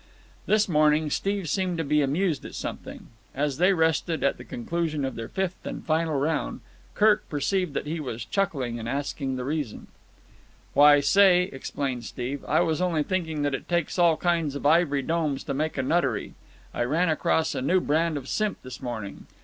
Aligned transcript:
This 0.47 0.67
morning 0.67 1.11
Steve 1.11 1.47
seemed 1.47 1.77
to 1.77 1.83
be 1.83 2.01
amused 2.01 2.43
at 2.43 2.55
something. 2.55 3.09
As 3.35 3.57
they 3.59 3.71
rested, 3.71 4.23
at 4.23 4.37
the 4.39 4.43
conclusion 4.43 5.05
of 5.05 5.13
their 5.13 5.27
fifth 5.27 5.63
and 5.63 5.85
final 5.85 6.19
round, 6.19 6.61
Kirk 6.95 7.29
perceived 7.29 7.75
that 7.75 7.85
he 7.85 7.99
was 7.99 8.25
chuckling, 8.25 8.79
and 8.79 8.89
asked 8.89 9.19
the 9.19 9.27
reason. 9.45 9.85
"Why, 10.73 11.01
say," 11.01 11.43
explained 11.53 12.03
Steve, 12.05 12.43
"I 12.47 12.61
was 12.61 12.81
only 12.81 13.03
thinking 13.03 13.43
that 13.43 13.53
it 13.53 13.69
takes 13.69 13.99
all 13.99 14.17
kinds 14.17 14.55
of 14.55 14.65
ivory 14.65 15.03
domes 15.03 15.43
to 15.43 15.53
make 15.53 15.77
a 15.77 15.83
nuttery. 15.83 16.33
I 16.73 16.83
ran 16.85 17.09
across 17.09 17.53
a 17.53 17.61
new 17.61 17.79
brand 17.79 18.17
of 18.17 18.27
simp 18.27 18.59
this 18.63 18.81
morning. 18.81 19.27